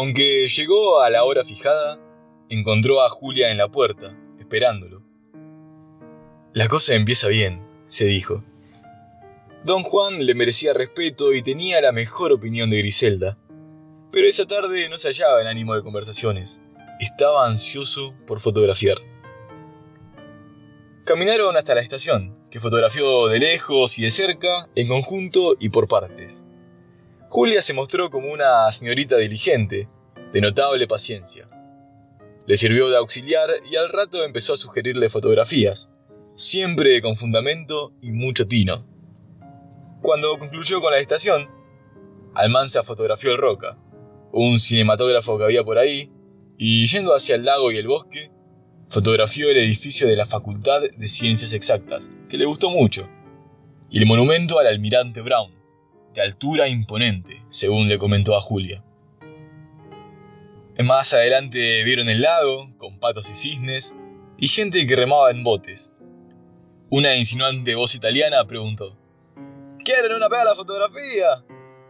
[0.00, 1.98] Aunque llegó a la hora fijada,
[2.48, 5.02] encontró a Julia en la puerta, esperándolo.
[6.52, 8.44] La cosa empieza bien, se dijo.
[9.64, 13.38] Don Juan le merecía respeto y tenía la mejor opinión de Griselda.
[14.12, 16.60] Pero esa tarde no se hallaba en ánimo de conversaciones.
[17.00, 18.98] Estaba ansioso por fotografiar.
[21.06, 25.88] Caminaron hasta la estación, que fotografió de lejos y de cerca, en conjunto y por
[25.88, 26.46] partes.
[27.30, 29.88] Julia se mostró como una señorita diligente,
[30.32, 31.48] de notable paciencia.
[32.46, 35.90] Le sirvió de auxiliar y al rato empezó a sugerirle fotografías,
[36.34, 38.86] siempre con fundamento y mucho tino.
[40.00, 41.50] Cuando concluyó con la estación,
[42.34, 43.76] Almanza fotografió el Roca,
[44.32, 46.10] un cinematógrafo que había por ahí,
[46.56, 48.30] y yendo hacia el lago y el bosque,
[48.88, 53.06] fotografió el edificio de la Facultad de Ciencias Exactas, que le gustó mucho,
[53.90, 55.57] y el monumento al almirante Brown,
[56.14, 58.82] de altura imponente, según le comentó a Julia.
[60.84, 63.94] Más adelante vieron el lago, con patos y cisnes,
[64.38, 65.98] y gente que remaba en botes.
[66.90, 68.96] Una insinuante voz italiana preguntó,
[69.84, 71.44] ¿Quieren una bella fotografía?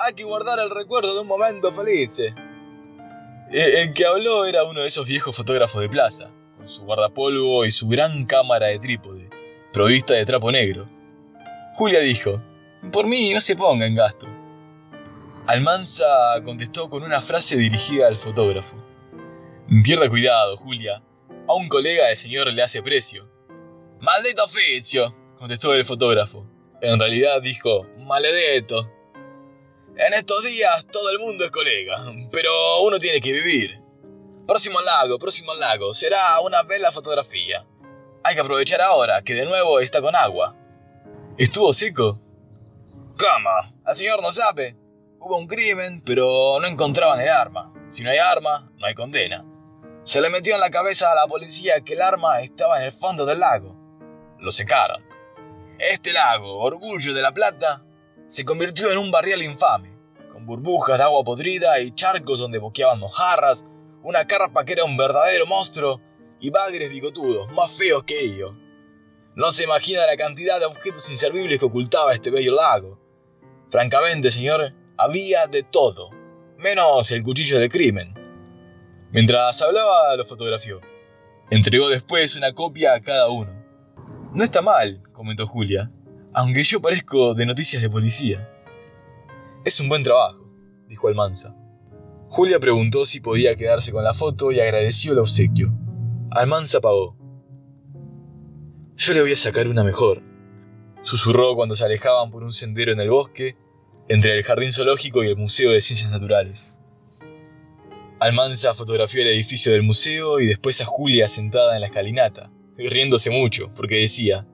[0.00, 2.18] Hay que guardar el recuerdo de un momento feliz.
[2.18, 2.34] Eh,
[3.52, 7.70] el que habló era uno de esos viejos fotógrafos de plaza, con su guardapolvo y
[7.70, 9.30] su gran cámara de trípode,
[9.72, 10.88] provista de trapo negro.
[11.74, 12.42] Julia dijo,
[12.90, 14.26] por mí no se ponga en gasto.
[15.46, 16.04] Almanza
[16.44, 18.76] contestó con una frase dirigida al fotógrafo.
[19.84, 21.02] Pierda cuidado, Julia.
[21.48, 23.28] A un colega del señor le hace precio.
[24.00, 26.46] Maldito oficio, contestó el fotógrafo.
[26.80, 28.90] En realidad dijo, maledeto.
[29.96, 31.96] En estos días todo el mundo es colega,
[32.32, 33.80] pero uno tiene que vivir.
[34.46, 37.64] Próximo lago, próximo lago, será una bella fotografía.
[38.24, 40.56] Hay que aprovechar ahora, que de nuevo está con agua.
[41.38, 42.20] ¿Estuvo seco?
[43.22, 43.50] ¿Cómo?
[43.86, 44.76] ¿El señor no sabe?
[45.20, 47.72] Hubo un crimen, pero no encontraban el arma.
[47.86, 49.44] Si no hay arma, no hay condena.
[50.02, 52.90] Se le metió en la cabeza a la policía que el arma estaba en el
[52.90, 53.76] fondo del lago.
[54.40, 55.04] Lo secaron.
[55.78, 57.84] Este lago, Orgullo de la Plata,
[58.26, 59.96] se convirtió en un barrial infame,
[60.32, 63.64] con burbujas de agua podrida y charcos donde boqueaban mojarras,
[64.02, 66.00] una carpa que era un verdadero monstruo
[66.40, 68.52] y bagres bigotudos, más feos que ellos.
[69.36, 73.01] No se imagina la cantidad de objetos inservibles que ocultaba este bello lago.
[73.72, 76.10] Francamente, señor, había de todo,
[76.58, 78.12] menos el cuchillo del crimen.
[79.12, 80.78] Mientras hablaba, lo fotografió.
[81.50, 83.50] Entregó después una copia a cada uno.
[84.34, 85.90] No está mal, comentó Julia,
[86.34, 88.46] aunque yo parezco de noticias de policía.
[89.64, 90.44] Es un buen trabajo,
[90.86, 91.56] dijo Almanza.
[92.28, 95.72] Julia preguntó si podía quedarse con la foto y agradeció el obsequio.
[96.30, 97.16] Almanza pagó.
[98.96, 100.22] Yo le voy a sacar una mejor,
[101.00, 103.54] susurró cuando se alejaban por un sendero en el bosque,
[104.12, 106.76] entre el jardín zoológico y el Museo de Ciencias Naturales.
[108.20, 113.30] Almanza fotografió el edificio del museo y después a Julia sentada en la escalinata, riéndose
[113.30, 114.46] mucho, porque decía,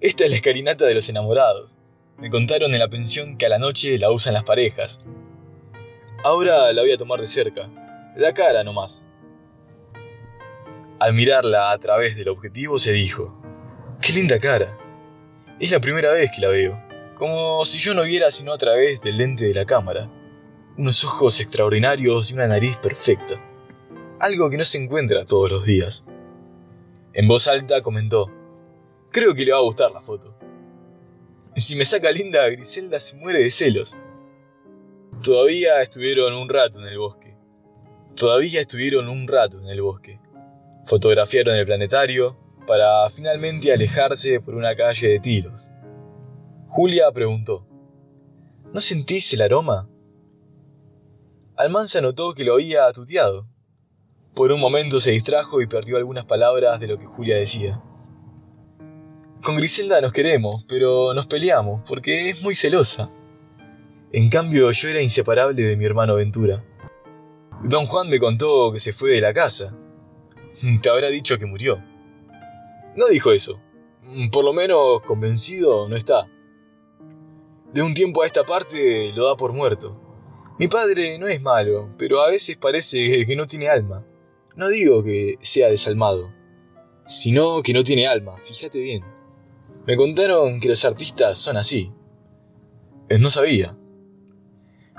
[0.00, 1.76] esta es la escalinata de los enamorados.
[2.18, 5.00] Me contaron en la pensión que a la noche la usan las parejas.
[6.22, 7.68] Ahora la voy a tomar de cerca,
[8.14, 9.08] la cara nomás.
[11.00, 13.42] Al mirarla a través del objetivo se dijo,
[14.00, 14.78] qué linda cara.
[15.58, 16.80] Es la primera vez que la veo,
[17.16, 20.10] como si yo no viera sino a través del lente de la cámara.
[20.76, 23.34] Unos ojos extraordinarios y una nariz perfecta.
[24.20, 26.04] Algo que no se encuentra todos los días.
[27.12, 28.30] En voz alta comentó,
[29.10, 30.36] creo que le va a gustar la foto.
[31.54, 33.96] Si me saca linda, Griselda se muere de celos.
[35.22, 37.36] Todavía estuvieron un rato en el bosque.
[38.16, 40.18] Todavía estuvieron un rato en el bosque.
[40.84, 42.36] Fotografiaron el planetario
[42.66, 45.70] para finalmente alejarse por una calle de tilos.
[46.76, 47.64] Julia preguntó,
[48.72, 49.88] ¿No sentís el aroma?
[51.56, 53.46] Almanza notó que lo había tuteado.
[54.34, 57.80] Por un momento se distrajo y perdió algunas palabras de lo que Julia decía.
[59.44, 63.08] Con Griselda nos queremos, pero nos peleamos porque es muy celosa.
[64.10, 66.64] En cambio, yo era inseparable de mi hermano Ventura.
[67.62, 69.78] Don Juan me contó que se fue de la casa.
[70.82, 71.80] Te habrá dicho que murió.
[72.96, 73.60] No dijo eso.
[74.32, 76.26] Por lo menos convencido no está.
[77.74, 80.00] De un tiempo a esta parte lo da por muerto.
[80.60, 84.06] Mi padre no es malo, pero a veces parece que no tiene alma.
[84.54, 86.32] No digo que sea desalmado,
[87.04, 89.04] sino que no tiene alma, fíjate bien.
[89.88, 91.92] Me contaron que los artistas son así.
[93.20, 93.76] No sabía.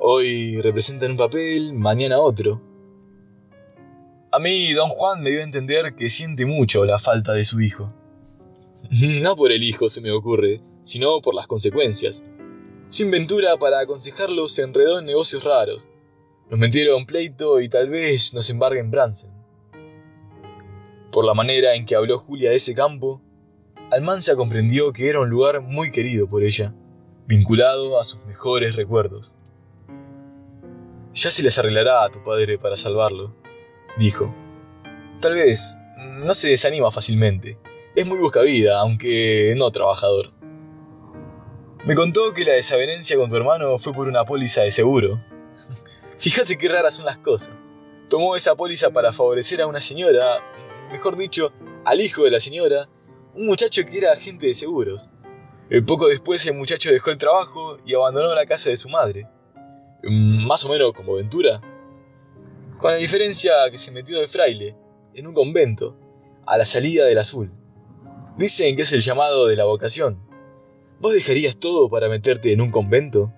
[0.00, 2.62] Hoy representan un papel, mañana otro.
[4.32, 7.60] A mí, don Juan me dio a entender que siente mucho la falta de su
[7.60, 7.92] hijo.
[9.20, 12.24] No por el hijo, se me ocurre, sino por las consecuencias.
[12.92, 15.88] Sin ventura para aconsejarlo se enredó en negocios raros.
[16.50, 19.32] Nos metieron pleito y tal vez nos embarguen Bransen.
[21.10, 23.22] Por la manera en que habló Julia de ese campo,
[23.90, 26.74] Almanza comprendió que era un lugar muy querido por ella,
[27.26, 29.36] vinculado a sus mejores recuerdos.
[31.14, 33.34] Ya se les arreglará a tu padre para salvarlo,
[33.96, 34.34] dijo.
[35.22, 35.78] Tal vez
[36.26, 37.56] no se desanima fácilmente.
[37.96, 40.41] Es muy buscavida, aunque no trabajador.
[41.84, 45.20] Me contó que la desavenencia con tu hermano fue por una póliza de seguro.
[46.16, 47.64] Fíjate qué raras son las cosas.
[48.08, 50.38] Tomó esa póliza para favorecer a una señora,
[50.92, 51.52] mejor dicho,
[51.84, 52.88] al hijo de la señora,
[53.34, 55.10] un muchacho que era agente de seguros.
[55.70, 59.26] Eh, poco después el muchacho dejó el trabajo y abandonó la casa de su madre.
[60.04, 61.60] Mm, más o menos como Ventura.
[62.78, 64.76] Con la diferencia que se metió de fraile,
[65.14, 65.96] en un convento,
[66.46, 67.52] a la salida del azul.
[68.38, 70.31] Dicen que es el llamado de la vocación.
[71.02, 73.34] ¿Vos dejarías todo para meterte en un convento?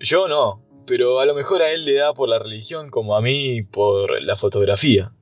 [0.00, 3.20] Yo no, pero a lo mejor a él le da por la religión como a
[3.20, 5.12] mí por la fotografía.